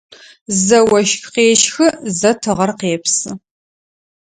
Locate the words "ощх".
0.97-1.23